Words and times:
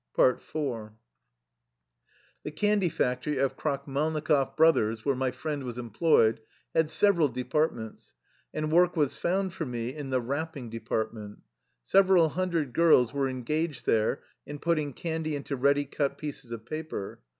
47 0.15 0.41
THE 0.41 0.41
LIFE 0.41 0.49
STOEY 0.49 0.59
OF 0.71 0.73
A 0.73 0.79
EUSSIAN 0.79 0.97
EXILE 1.61 1.75
IV 1.75 2.43
The 2.55 2.59
candy 2.59 2.89
factory 2.89 3.37
of" 3.37 3.55
Krakhmalnikoff 3.57 4.57
Broth^ 4.57 4.73
ers/' 4.77 5.05
where 5.05 5.15
my 5.15 5.29
friend 5.29 5.63
was 5.63 5.77
employed, 5.77 6.39
had 6.73 6.89
several 6.89 7.29
departments, 7.29 8.15
and 8.51 8.71
work 8.71 8.95
was 8.97 9.15
found 9.15 9.53
for 9.53 9.67
me 9.67 9.93
in 9.93 10.09
the 10.09 10.19
"wrapping 10.19 10.71
department.'' 10.71 11.43
Several 11.85 12.29
hundred 12.29 12.73
girls 12.73 13.13
were 13.13 13.29
engaged 13.29 13.85
there 13.85 14.23
in 14.47 14.57
putting 14.57 14.93
candy 14.93 15.35
into 15.35 15.55
ready 15.55 15.85
cut 15.85 16.17
pieces 16.17 16.51
of 16.51 16.65
paper. 16.65 17.21